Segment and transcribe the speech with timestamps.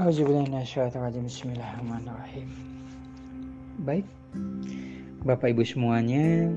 [0.00, 2.48] Bismillahirrahmanirrahim.
[3.84, 4.08] Baik,
[5.28, 6.48] Bapak Ibu semuanya,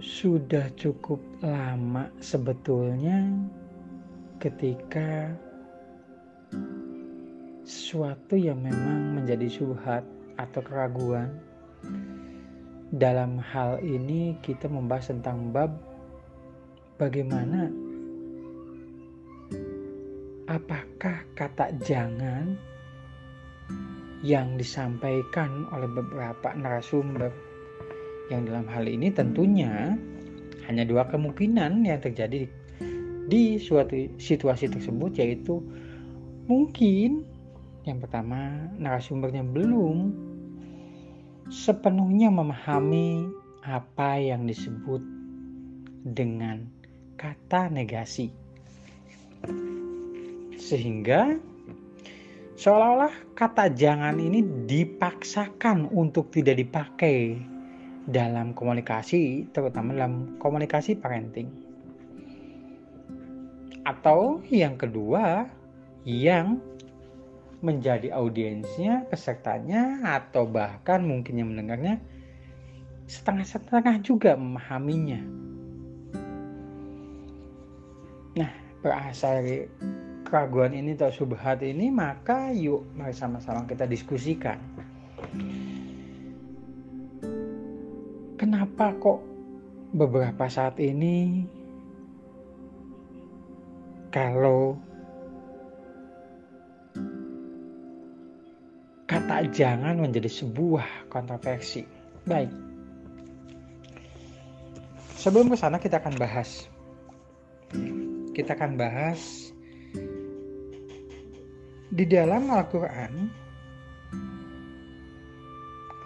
[0.00, 3.36] sudah cukup lama sebetulnya
[4.40, 5.36] ketika
[7.68, 10.08] sesuatu yang memang menjadi subhat
[10.40, 11.36] atau keraguan
[12.96, 15.76] dalam hal ini kita membahas tentang bab
[16.96, 17.68] bagaimana
[20.46, 22.54] apakah kata jangan
[24.22, 27.30] yang disampaikan oleh beberapa narasumber?
[28.26, 29.94] Yang dalam hal ini tentunya
[30.66, 32.50] hanya dua kemungkinan yang terjadi
[33.26, 35.62] di suatu situasi tersebut yaitu
[36.50, 37.26] mungkin
[37.86, 40.14] yang pertama narasumbernya belum
[41.50, 43.30] sepenuhnya memahami
[43.62, 45.02] apa yang disebut
[46.06, 46.66] dengan
[47.18, 48.30] kata negasi
[50.66, 51.38] sehingga
[52.58, 57.38] seolah-olah kata jangan ini dipaksakan untuk tidak dipakai
[58.10, 61.46] dalam komunikasi, terutama dalam komunikasi parenting.
[63.86, 65.46] Atau yang kedua,
[66.02, 66.58] yang
[67.62, 72.02] menjadi audiensnya, pesertanya, atau bahkan mungkin yang mendengarnya
[73.06, 75.22] setengah-setengah juga memahaminya.
[78.38, 79.58] Nah, berasal dari
[80.26, 84.58] keraguan ini atau subhat ini maka yuk mari sama-sama kita diskusikan.
[88.36, 89.22] Kenapa kok
[89.94, 91.46] beberapa saat ini
[94.10, 94.74] kalau
[99.06, 101.86] kata jangan menjadi sebuah kontroversi?
[102.26, 102.50] Baik.
[105.16, 106.66] Sebelum ke sana kita akan bahas.
[108.36, 109.45] Kita akan bahas
[111.96, 113.12] di dalam Al-Quran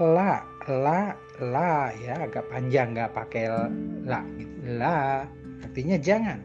[0.00, 0.40] la
[0.70, 1.12] la
[1.42, 3.50] la ya agak panjang nggak pakai
[4.06, 4.22] la
[4.64, 5.26] la
[5.66, 6.40] artinya jangan.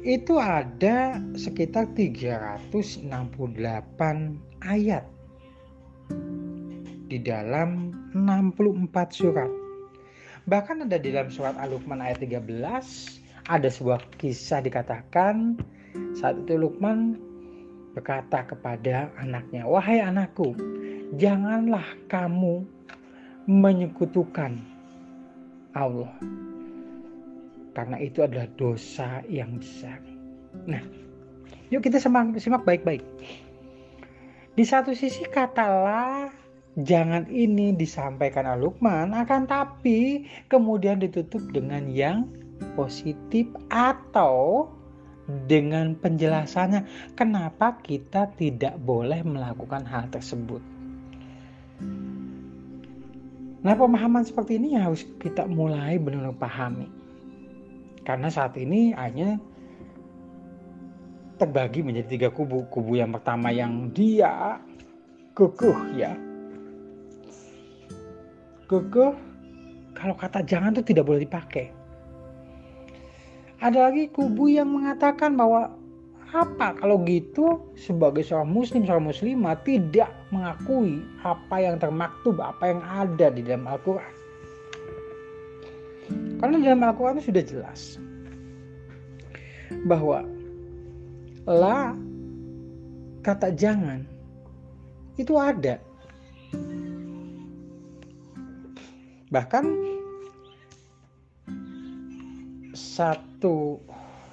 [0.00, 3.04] Itu ada sekitar 368
[4.64, 5.04] ayat
[7.12, 9.52] di dalam 64 surat.
[10.48, 12.48] Bahkan ada di dalam surat Al-Luqman ayat 13
[13.52, 15.60] ada sebuah kisah dikatakan
[16.16, 17.29] saat itu Luqman
[18.00, 20.56] berkata kepada anaknya, "Wahai anakku,
[21.20, 22.64] janganlah kamu
[23.44, 24.56] menyekutukan
[25.76, 26.08] Allah,
[27.76, 30.00] karena itu adalah dosa yang besar."
[30.64, 30.80] Nah,
[31.68, 33.04] yuk kita simak, baik-baik.
[34.56, 36.32] Di satu sisi katalah
[36.80, 42.32] jangan ini disampaikan al Lukman akan tapi kemudian ditutup dengan yang
[42.74, 44.68] positif atau
[45.46, 50.62] dengan penjelasannya kenapa kita tidak boleh melakukan hal tersebut.
[53.60, 56.88] Nah pemahaman seperti ini harus kita mulai benar-benar pahami.
[58.02, 59.36] Karena saat ini hanya
[61.36, 62.68] terbagi menjadi tiga kubu.
[62.72, 64.60] Kubu yang pertama yang dia
[65.36, 66.16] kekuh ya.
[68.64, 69.12] Kekuh
[69.92, 71.79] kalau kata jangan itu tidak boleh dipakai
[73.60, 75.76] ada lagi kubu yang mengatakan bahwa
[76.30, 82.80] apa kalau gitu sebagai seorang muslim seorang muslimah tidak mengakui apa yang termaktub apa yang
[82.86, 84.14] ada di dalam Al-Quran?
[86.40, 87.98] Karena di dalam Al-Quran sudah jelas
[89.84, 90.24] bahwa
[91.44, 91.92] la
[93.26, 94.06] kata jangan
[95.20, 95.76] itu ada.
[99.30, 99.89] Bahkan
[102.74, 103.82] satu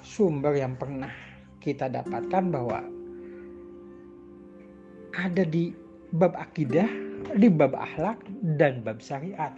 [0.02, 1.10] sumber yang pernah
[1.58, 2.80] kita dapatkan bahwa
[5.18, 5.74] ada di
[6.14, 6.86] bab akidah,
[7.34, 8.22] di bab akhlak
[8.56, 9.50] dan bab syariat.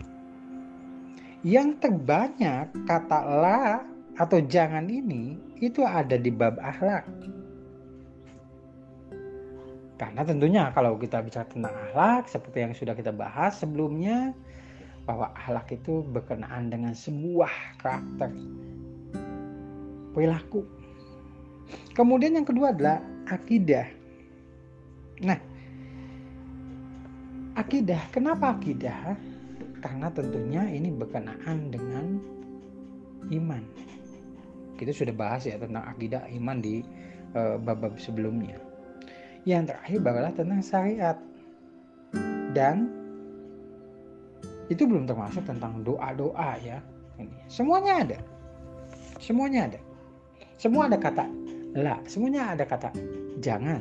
[1.45, 3.85] Yang terbanyak kata la
[4.21, 7.05] atau jangan ini itu ada di bab akhlak.
[10.01, 14.33] Karena tentunya kalau kita bicara tentang akhlak seperti yang sudah kita bahas sebelumnya
[15.05, 18.33] bahwa akhlak itu berkenaan dengan sebuah karakter
[20.13, 20.67] perilaku.
[21.95, 23.87] Kemudian yang kedua adalah akidah.
[25.21, 25.39] Nah,
[27.55, 29.15] akidah, kenapa akidah?
[29.81, 32.21] Karena tentunya ini berkenaan dengan
[33.31, 33.63] iman.
[34.77, 36.81] Kita sudah bahas ya tentang akidah iman di
[37.37, 38.57] uh, bab-bab sebelumnya.
[39.45, 41.19] Yang terakhir adalah tentang syariat.
[42.51, 42.91] Dan
[44.73, 46.79] itu belum termasuk tentang doa-doa ya.
[47.21, 48.19] Ini semuanya ada.
[49.21, 49.81] Semuanya ada.
[50.61, 51.25] Semua ada kata.
[51.81, 52.93] Lah semuanya ada kata.
[53.41, 53.81] Jangan.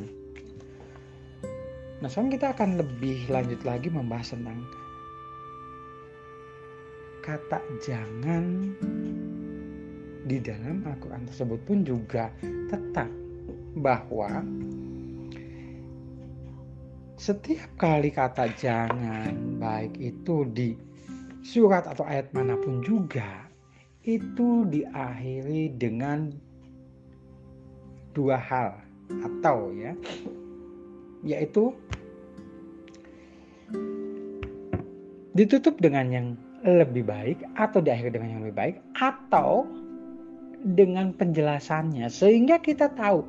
[2.00, 4.64] Nah sekarang kita akan lebih lanjut lagi membahas tentang
[7.20, 8.72] kata jangan
[10.24, 12.31] di dalam Al-Quran tersebut pun juga
[12.72, 13.12] tetap
[13.76, 14.40] bahwa
[17.20, 20.80] setiap kali kata jangan baik itu di
[21.44, 23.52] surat atau ayat mana pun juga
[24.08, 26.31] itu diakhiri dengan
[28.13, 28.77] dua hal
[29.09, 29.94] atau ya
[31.25, 31.73] yaitu
[35.35, 36.27] ditutup dengan yang
[36.63, 39.63] lebih baik atau diakhiri dengan yang lebih baik atau
[40.59, 43.23] dengan penjelasannya sehingga kita tahu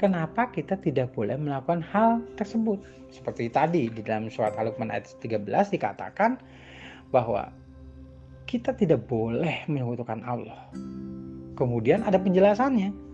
[0.00, 2.80] kenapa kita tidak boleh melakukan hal tersebut.
[3.10, 5.44] Seperti tadi di dalam surat Al-Luqman ayat 13
[5.74, 6.38] dikatakan
[7.10, 7.50] bahwa
[8.46, 10.70] kita tidak boleh menyekutukan Allah.
[11.58, 13.09] Kemudian ada penjelasannya.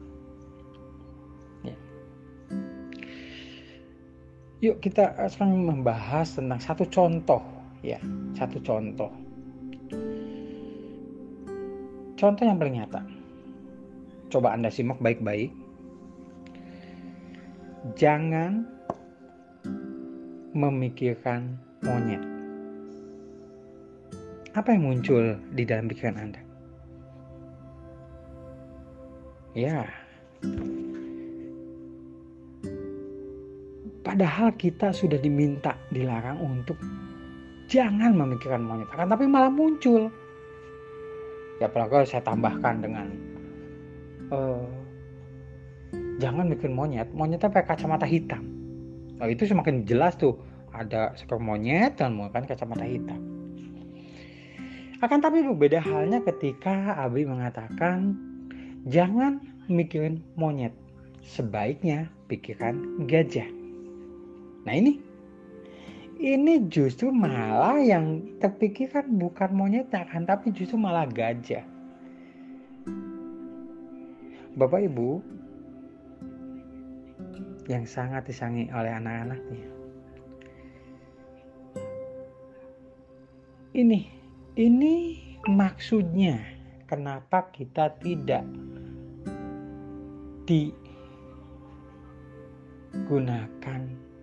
[4.64, 7.42] Yuk kita sekarang membahas tentang satu contoh
[7.84, 8.00] ya,
[8.32, 9.12] satu contoh.
[12.16, 13.04] Contoh yang paling nyata.
[14.32, 15.66] Coba Anda simak baik-baik
[17.94, 18.66] jangan
[20.56, 21.54] memikirkan
[21.84, 22.24] monyet.
[24.56, 26.42] Apa yang muncul di dalam pikiran Anda?
[29.52, 29.86] Ya,
[34.06, 36.78] padahal kita sudah diminta, dilarang untuk
[37.66, 40.06] jangan memikirkan monyet, akan tapi malah muncul.
[41.58, 43.10] Ya, apalagi saya tambahkan dengan
[44.30, 44.62] uh,
[46.22, 47.10] jangan bikin monyet.
[47.10, 48.46] Monyetnya pakai kacamata hitam.
[49.18, 50.38] Oh, itu semakin jelas tuh
[50.70, 53.18] ada seekor monyet dan menggunakan kacamata hitam.
[55.02, 58.14] Akan tapi berbeda halnya ketika Abi mengatakan
[58.86, 60.76] jangan mikirin monyet.
[61.26, 63.65] Sebaiknya pikirkan gajah
[64.66, 64.98] nah ini
[66.16, 71.64] ini justru malah yang terpikirkan bukan monyet akan tapi justru malah gajah
[74.56, 75.20] Bapak Ibu,
[77.68, 79.68] yang sangat disangi oleh anak-anaknya.
[83.76, 84.00] Ini,
[84.56, 84.94] ini
[85.44, 86.40] maksudnya
[86.88, 88.48] kenapa kita tidak
[90.48, 90.72] digunakan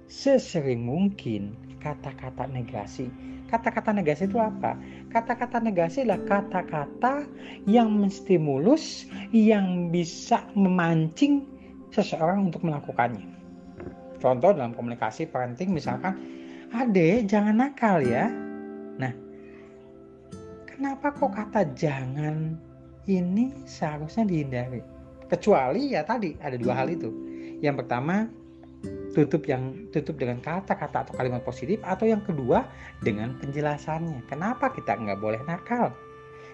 [0.07, 3.11] sesering mungkin kata-kata negasi.
[3.51, 4.73] Kata-kata negasi itu apa?
[5.13, 7.27] Kata-kata negasi adalah kata-kata
[7.69, 11.45] yang menstimulus, yang bisa memancing
[11.93, 13.29] seseorang untuk melakukannya.
[14.17, 16.17] Contoh dalam komunikasi parenting misalkan,
[16.73, 18.25] Ade jangan nakal ya.
[18.97, 19.13] Nah,
[20.65, 22.57] kenapa kok kata jangan
[23.05, 24.81] ini seharusnya dihindari?
[25.29, 27.13] Kecuali ya tadi ada dua hal itu.
[27.61, 28.25] Yang pertama
[29.13, 32.65] tutup yang tutup dengan kata-kata atau kalimat positif atau yang kedua
[33.05, 34.25] dengan penjelasannya.
[34.27, 35.93] Kenapa kita nggak boleh nakal?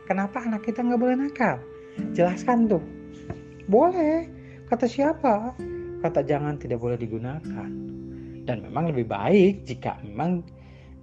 [0.05, 1.57] Kenapa anak kita nggak boleh nakal?
[2.13, 2.83] Jelaskan tuh.
[3.71, 4.27] Boleh.
[4.69, 5.57] Kata siapa?
[5.99, 7.69] kata jangan tidak boleh digunakan.
[8.47, 10.41] Dan memang lebih baik jika memang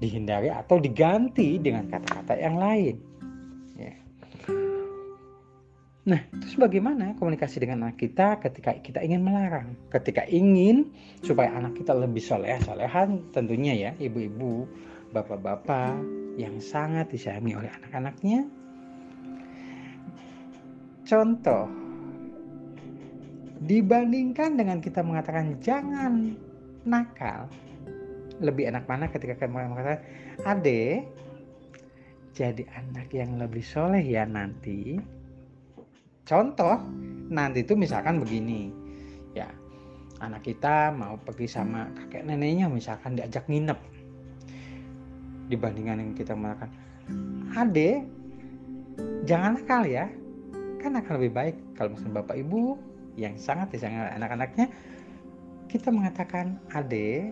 [0.03, 2.97] dihindari atau diganti dengan kata-kata yang lain.
[6.07, 9.75] Nah, terus bagaimana komunikasi dengan anak kita ketika kita ingin melarang?
[9.91, 14.71] Ketika ingin supaya anak kita lebih soleh, solehan tentunya ya, ibu-ibu,
[15.11, 15.99] bapak-bapak
[16.39, 18.47] yang sangat disayangi oleh anak-anaknya.
[21.03, 21.67] Contoh,
[23.67, 26.39] dibandingkan dengan kita mengatakan jangan
[26.87, 27.51] nakal
[28.39, 30.07] lebih enak mana ketika kita mengatakan
[30.45, 31.03] ade
[32.37, 35.01] jadi anak yang lebih soleh ya nanti
[36.27, 36.77] contoh
[37.31, 38.75] nanti itu misalkan begini.
[39.33, 39.49] Ya
[40.19, 43.79] anak kita mau pergi sama kakek neneknya misalkan diajak nginep.
[45.47, 46.75] Dibandingkan yang kita mengatakan
[47.55, 48.03] ade
[49.25, 50.11] jangan nakal ya.
[50.83, 52.75] Kan akan lebih baik kalau misalnya bapak ibu
[53.15, 54.67] yang sangat disayang anak-anaknya.
[55.71, 57.31] Kita mengatakan ade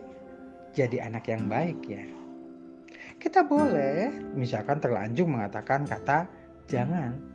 [0.75, 2.03] jadi anak yang baik ya.
[3.19, 6.27] Kita boleh misalkan terlanjur mengatakan kata
[6.67, 7.34] jangan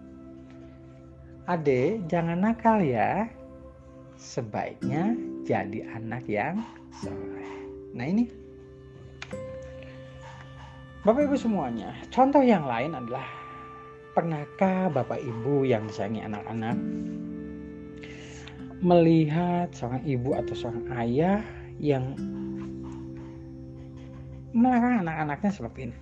[1.50, 3.26] ade jangan nakal ya
[4.22, 5.18] sebaiknya
[5.50, 6.62] jadi anak yang
[7.02, 7.50] soleh
[7.98, 8.30] nah ini
[11.00, 13.24] Bapak Ibu semuanya, contoh yang lain adalah
[14.12, 16.76] pernahkah Bapak Ibu yang disayangi anak-anak
[18.84, 21.40] melihat seorang ibu atau seorang ayah
[21.80, 22.16] yang
[24.52, 25.96] melarang anak-anaknya seperti ini.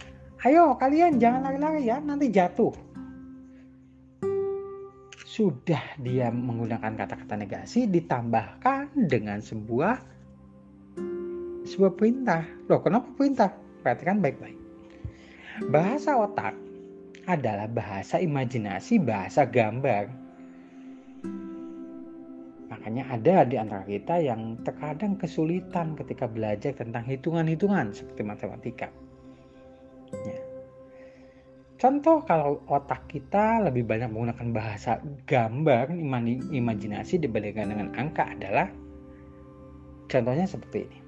[0.46, 2.74] Ayo kalian jangan lari-lari ya, nanti jatuh.
[5.38, 10.02] Sudah dia menggunakan kata-kata negasi ditambahkan dengan sebuah
[11.62, 12.42] sebuah perintah.
[12.66, 13.54] Loh, kenapa perintah?
[13.86, 14.58] Perhatikan baik-baik.
[15.70, 16.58] Bahasa otak
[17.30, 20.10] adalah bahasa imajinasi, bahasa gambar.
[22.74, 28.90] Makanya ada di antara kita yang terkadang kesulitan ketika belajar tentang hitungan-hitungan seperti matematika.
[31.78, 34.98] Contoh kalau otak kita lebih banyak menggunakan bahasa
[35.30, 35.94] gambar,
[36.50, 38.66] imajinasi dibandingkan dengan angka adalah
[40.10, 41.00] contohnya seperti ini.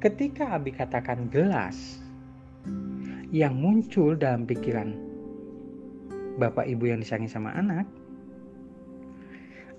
[0.00, 2.00] Ketika Abi katakan gelas,
[3.28, 4.96] yang muncul dalam pikiran
[6.40, 7.84] bapak ibu yang disayangi sama anak,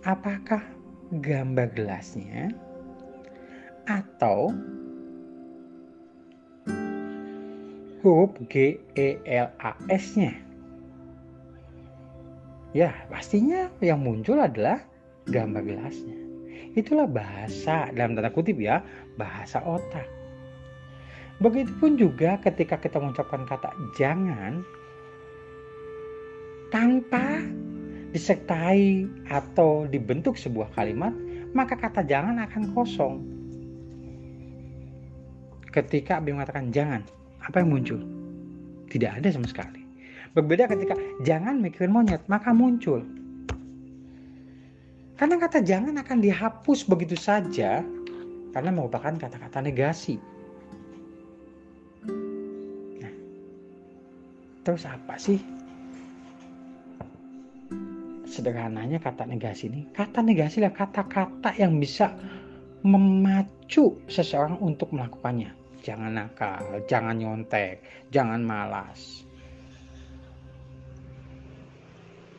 [0.06, 0.62] apakah
[1.10, 2.54] gambar gelasnya
[3.90, 4.54] atau
[8.02, 10.34] huruf G E L A S-nya.
[12.72, 14.80] Ya, pastinya yang muncul adalah
[15.28, 16.18] gambar gelasnya.
[16.72, 18.80] Itulah bahasa dalam tanda kutip ya,
[19.20, 20.08] bahasa otak.
[21.44, 24.64] Begitupun juga ketika kita mengucapkan kata jangan
[26.72, 27.44] tanpa
[28.16, 31.12] disertai atau dibentuk sebuah kalimat,
[31.52, 33.16] maka kata jangan akan kosong.
[35.76, 37.04] Ketika Abi mengatakan jangan,
[37.42, 38.00] apa yang muncul?
[38.92, 39.82] Tidak ada sama sekali.
[40.32, 40.96] Berbeda ketika
[41.28, 43.04] jangan mikirin monyet, maka muncul.
[45.20, 47.86] Karena kata jangan akan dihapus begitu saja
[48.52, 50.18] karena merupakan kata-kata negasi.
[53.00, 53.14] Nah,
[54.66, 55.38] terus apa sih
[58.26, 59.86] sederhananya kata negasi ini?
[59.94, 62.16] Kata negasi adalah kata-kata yang bisa
[62.82, 67.82] memacu seseorang untuk melakukannya jangan nakal, jangan nyontek,
[68.14, 69.26] jangan malas.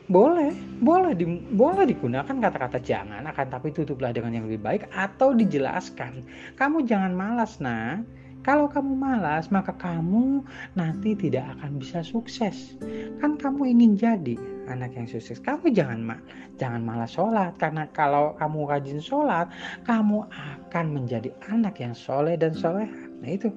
[0.03, 0.51] Boleh,
[0.83, 6.27] boleh di, boleh digunakan kata-kata jangan, akan tapi tutuplah dengan yang lebih baik atau dijelaskan.
[6.59, 8.03] Kamu jangan malas, nah.
[8.43, 10.43] Kalau kamu malas, maka kamu
[10.75, 12.75] nanti tidak akan bisa sukses.
[13.23, 14.35] Kan kamu ingin jadi
[14.67, 15.39] anak yang sukses.
[15.39, 16.19] Kamu jangan ma
[16.59, 19.47] jangan malas sholat karena kalau kamu rajin sholat,
[19.87, 22.91] kamu akan menjadi anak yang soleh dan soleh.
[23.23, 23.47] Nah itu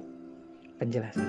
[0.79, 1.27] penjelasan.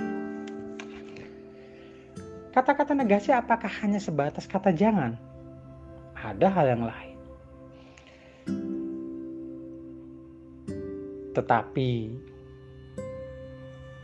[2.55, 5.19] Kata-kata negasi apakah hanya sebatas kata jangan?
[6.15, 7.19] Ada hal yang lain.
[11.35, 11.91] Tetapi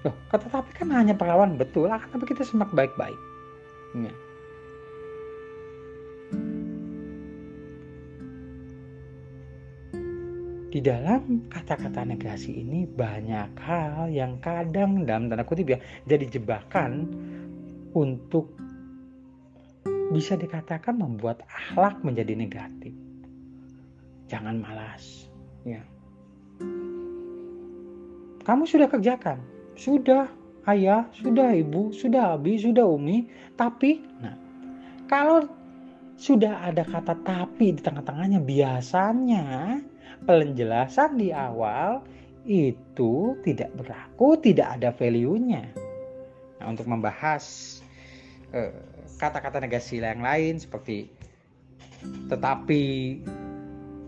[0.05, 3.17] Loh, kata tapi kan hanya perawan betul, akan tapi kita semak baik-baik.
[3.97, 4.13] Ya.
[10.75, 17.15] di dalam kata-kata negasi ini banyak hal yang kadang dalam tanda kutip ya jadi jebakan
[17.95, 18.51] untuk
[20.11, 22.91] bisa dikatakan membuat akhlak menjadi negatif.
[24.27, 25.31] Jangan malas,
[25.63, 25.83] ya.
[28.43, 29.41] Kamu sudah kerjakan,
[29.75, 30.31] sudah
[30.71, 33.29] ayah, sudah ibu, sudah abi, sudah umi,
[33.59, 34.35] tapi nah
[35.11, 35.45] kalau
[36.15, 39.83] sudah ada kata tapi di tengah-tengahnya biasanya
[40.25, 42.01] penjelasan di awal
[42.45, 45.65] itu tidak berlaku, tidak ada value-nya.
[46.61, 47.77] Nah, untuk membahas
[48.53, 48.73] eh,
[49.17, 51.09] kata-kata negasi yang lain seperti
[52.29, 52.85] tetapi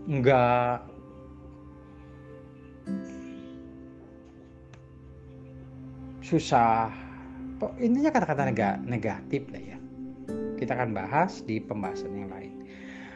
[0.05, 0.85] enggak
[6.27, 6.91] susah
[7.79, 8.51] intinya kata-kata
[8.83, 9.77] negatif lah ya
[10.59, 12.53] kita akan bahas di pembahasan yang lain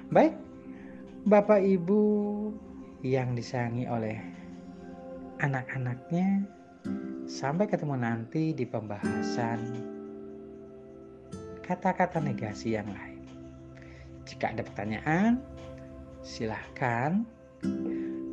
[0.08, 0.34] baik
[1.22, 2.02] Bapak Ibu
[3.06, 4.18] yang disayangi oleh
[5.38, 6.46] anak-anaknya.
[7.30, 9.62] Sampai ketemu nanti di pembahasan
[11.62, 13.22] kata-kata negasi yang lain.
[14.26, 15.38] Jika ada pertanyaan,
[16.26, 17.22] silahkan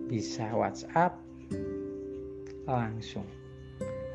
[0.08, 1.20] bisa WhatsApp
[2.64, 3.28] langsung.